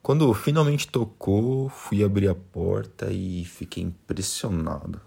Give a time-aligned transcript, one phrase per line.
[0.00, 4.98] Quando finalmente tocou, fui abrir a porta e fiquei impressionado.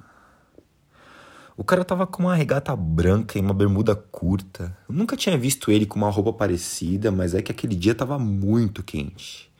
[1.57, 4.77] O cara tava com uma regata branca e uma bermuda curta.
[4.87, 8.19] Eu nunca tinha visto ele com uma roupa parecida, mas é que aquele dia tava
[8.19, 9.51] muito quente.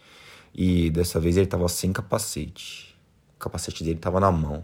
[0.54, 2.96] E dessa vez ele tava sem capacete.
[3.36, 4.64] O capacete dele tava na mão.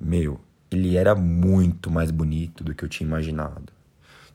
[0.00, 3.72] Meu, ele era muito mais bonito do que eu tinha imaginado.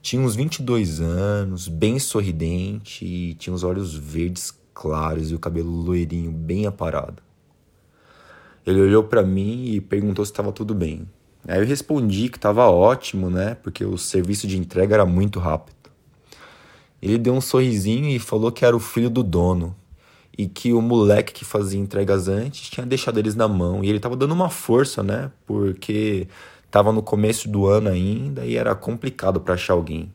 [0.02, 5.70] Tinha uns 22 anos, bem sorridente e tinha os olhos verdes claros e o cabelo
[5.70, 7.22] loirinho bem aparado.
[8.64, 11.08] Ele olhou para mim e perguntou se estava tudo bem.
[11.48, 13.54] Aí eu respondi que estava ótimo, né?
[13.54, 15.76] Porque o serviço de entrega era muito rápido.
[17.00, 19.74] Ele deu um sorrisinho e falou que era o filho do dono
[20.38, 23.96] e que o moleque que fazia entregas antes tinha deixado eles na mão e ele
[23.96, 25.30] estava dando uma força, né?
[25.46, 26.28] Porque
[26.64, 30.12] estava no começo do ano ainda e era complicado para achar alguém.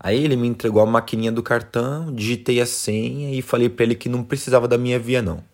[0.00, 3.94] Aí ele me entregou a maquininha do cartão, digitei a senha e falei para ele
[3.94, 5.44] que não precisava da minha via não.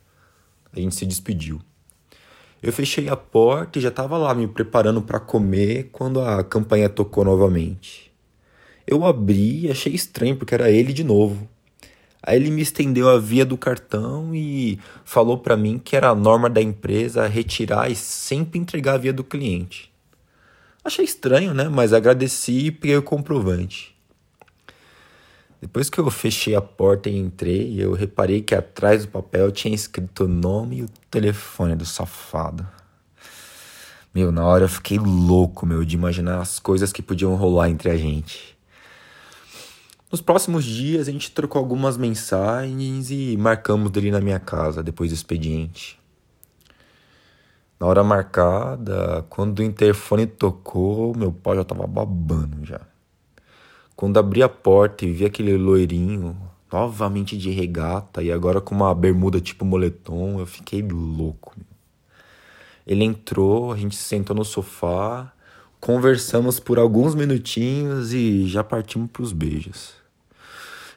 [0.72, 1.60] A gente se despediu.
[2.62, 6.88] Eu fechei a porta e já estava lá me preparando para comer quando a campanha
[6.88, 8.10] tocou novamente.
[8.86, 11.46] Eu abri e achei estranho porque era ele de novo.
[12.22, 16.14] Aí ele me estendeu a via do cartão e falou para mim que era a
[16.14, 19.92] norma da empresa retirar e sempre entregar a via do cliente.
[20.84, 21.68] Achei estranho, né?
[21.68, 23.96] Mas agradeci e peguei o comprovante.
[25.60, 29.74] Depois que eu fechei a porta e entrei, eu reparei que atrás do papel tinha
[29.74, 32.66] escrito o nome e o telefone do safado.
[34.14, 37.90] Meu, na hora eu fiquei louco, meu, de imaginar as coisas que podiam rolar entre
[37.90, 38.57] a gente.
[40.10, 45.10] Nos próximos dias a gente trocou algumas mensagens e marcamos dele na minha casa depois
[45.10, 46.00] do expediente.
[47.78, 52.80] Na hora marcada, quando o interfone tocou, meu pau já tava babando já.
[53.94, 56.34] Quando abri a porta e vi aquele loirinho,
[56.72, 61.54] novamente de regata e agora com uma bermuda tipo moletom, eu fiquei louco.
[62.86, 65.30] Ele entrou, a gente se sentou no sofá,
[65.80, 69.92] conversamos por alguns minutinhos e já partimos para os beijos.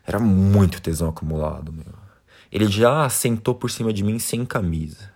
[0.05, 1.93] Era muito tesão acumulado, meu.
[2.51, 5.11] Ele já sentou por cima de mim sem camisa.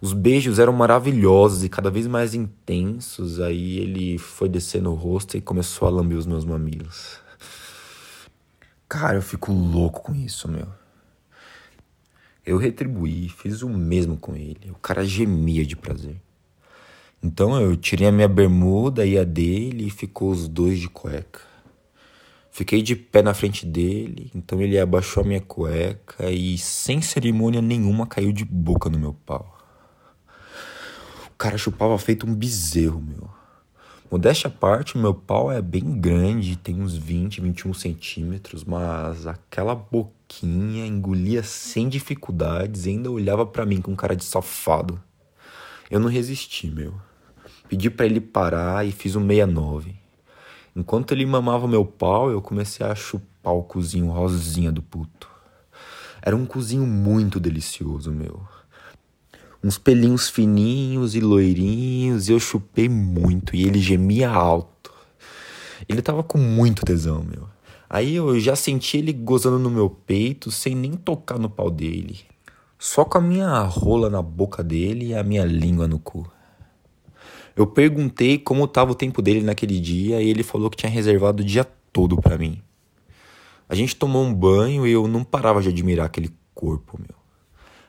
[0.00, 3.40] Os beijos eram maravilhosos e cada vez mais intensos.
[3.40, 7.20] Aí ele foi descendo o rosto e começou a lamber os meus mamilos.
[8.88, 10.68] Cara, eu fico louco com isso, meu.
[12.44, 14.70] Eu retribuí, fiz o mesmo com ele.
[14.70, 16.16] O cara gemia de prazer.
[17.22, 21.40] Então eu tirei a minha bermuda e a dele e ficou os dois de cueca.
[22.50, 27.62] Fiquei de pé na frente dele, então ele abaixou a minha cueca e sem cerimônia
[27.62, 29.62] nenhuma caiu de boca no meu pau
[31.42, 33.28] cara chupava feito um bezerro, meu.
[34.08, 39.74] Modéstia à parte, meu pau é bem grande, tem uns 20, 21 centímetros, mas aquela
[39.74, 45.02] boquinha engolia sem dificuldades e ainda olhava para mim com cara de safado.
[45.90, 46.94] Eu não resisti, meu.
[47.72, 49.94] Pedi para ele parar e fiz um 69.
[50.76, 55.26] Enquanto ele mamava meu pau, eu comecei a chupar o cozinho rosinha do puto.
[56.20, 58.42] Era um cozinho muito delicioso, meu
[59.64, 64.92] uns pelinhos fininhos e loirinhos, e eu chupei muito, e ele gemia alto.
[65.88, 67.48] Ele tava com muito tesão, meu.
[67.88, 72.20] Aí eu já senti ele gozando no meu peito sem nem tocar no pau dele.
[72.78, 76.30] Só com a minha rola na boca dele e a minha língua no cu.
[77.54, 81.42] Eu perguntei como estava o tempo dele naquele dia e ele falou que tinha reservado
[81.42, 82.62] o dia todo para mim.
[83.68, 87.22] A gente tomou um banho e eu não parava de admirar aquele corpo, meu.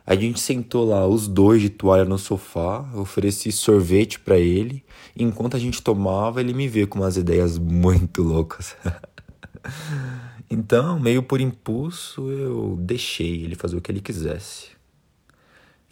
[0.06, 4.84] A gente sentou lá, os dois de toalha no sofá, ofereci sorvete para ele,
[5.16, 8.76] e enquanto a gente tomava, ele me veio com umas ideias muito loucas.
[10.52, 14.72] então, meio por impulso, eu deixei ele fazer o que ele quisesse.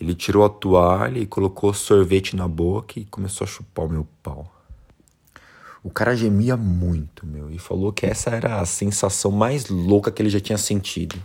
[0.01, 4.07] Ele tirou a toalha e colocou sorvete na boca e começou a chupar o meu
[4.24, 4.51] pau.
[5.83, 10.19] O cara gemia muito, meu, e falou que essa era a sensação mais louca que
[10.19, 11.21] ele já tinha sentido.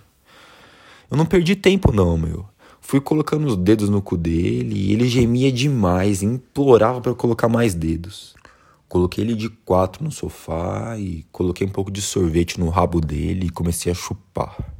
[1.10, 2.46] Eu não perdi tempo, não, meu.
[2.78, 7.72] Fui colocando os dedos no cu dele e ele gemia demais, implorava para colocar mais
[7.72, 8.34] dedos.
[8.90, 13.46] Coloquei ele de quatro no sofá e coloquei um pouco de sorvete no rabo dele
[13.46, 14.75] e comecei a chupar.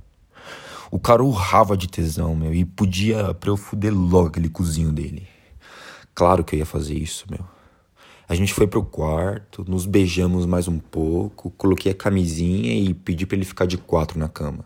[0.91, 5.27] O cara urrava de tesão, meu, e podia pra eu fuder logo aquele cozinho dele.
[6.15, 7.41] Claro que eu ia fazer isso, meu.
[8.29, 13.25] A gente foi pro quarto, nos beijamos mais um pouco, coloquei a camisinha e pedi
[13.25, 14.65] para ele ficar de quatro na cama.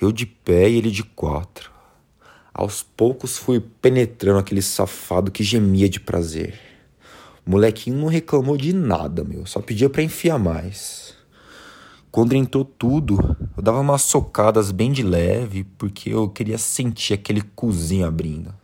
[0.00, 1.70] Eu de pé e ele de quatro.
[2.52, 6.58] Aos poucos fui penetrando aquele safado que gemia de prazer.
[7.46, 11.14] O molequinho não reclamou de nada, meu, só pedia para enfiar mais.
[12.14, 13.18] Quando entrou tudo,
[13.56, 18.54] eu dava umas socadas bem de leve, porque eu queria sentir aquele cozinho abrindo.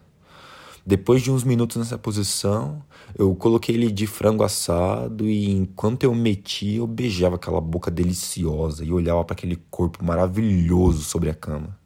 [0.87, 2.81] Depois de uns minutos nessa posição,
[3.19, 8.85] eu coloquei ele de frango assado e enquanto eu metia, eu beijava aquela boca deliciosa
[8.85, 11.77] e olhava para aquele corpo maravilhoso sobre a cama.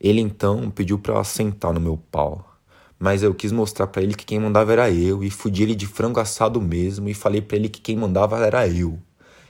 [0.00, 2.52] Ele então pediu para sentar no meu pau,
[2.98, 5.86] mas eu quis mostrar para ele que quem mandava era eu e fudi ele de
[5.86, 8.98] frango assado mesmo e falei para ele que quem mandava era eu.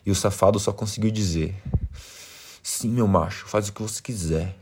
[0.04, 1.54] E o safado só conseguiu dizer:
[2.62, 4.56] "Sim, meu macho, faz o que você quiser",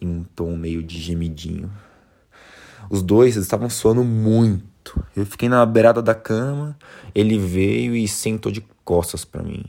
[0.00, 1.70] em um tom meio de gemidinho.
[2.90, 5.04] Os dois estavam suando muito.
[5.16, 6.76] Eu fiquei na beirada da cama,
[7.14, 9.64] ele veio e sentou de costas para mim.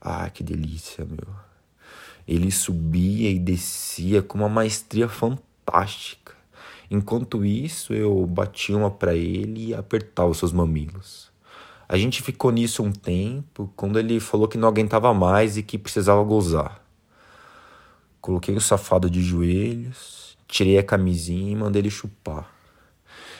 [0.00, 1.34] Ah, que delícia, meu.
[2.26, 6.34] Ele subia e descia com uma maestria fantástica.
[6.90, 11.29] Enquanto isso, eu batia uma para ele e apertava os seus mamilos.
[11.90, 15.76] A gente ficou nisso um tempo, quando ele falou que não aguentava mais e que
[15.76, 16.80] precisava gozar.
[18.20, 20.20] Coloquei o safado de joelhos,
[20.50, 22.52] Tirei a camisinha e mandei ele chupar.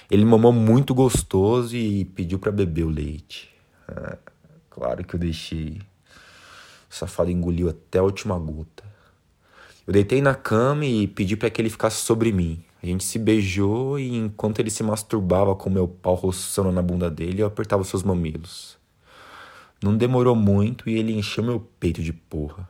[0.08, 3.50] Ele mamou muito gostoso e pediu para beber o leite.
[3.88, 4.16] Ah,
[4.70, 5.82] claro que eu deixei.
[6.88, 8.84] O safado engoliu até a última gota.
[9.84, 12.62] Eu deitei na cama e pedi para que ele ficasse sobre mim.
[12.82, 17.10] A gente se beijou e enquanto ele se masturbava com meu pau roçando na bunda
[17.10, 18.78] dele, eu apertava seus mamilos.
[19.82, 22.68] Não demorou muito e ele encheu meu peito de porra.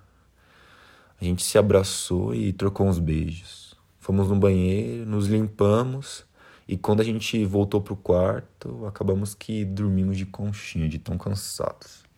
[1.20, 3.74] A gente se abraçou e trocou uns beijos.
[3.98, 6.24] Fomos no banheiro, nos limpamos
[6.66, 12.09] e quando a gente voltou pro quarto, acabamos que dormimos de conchinha, de tão cansados.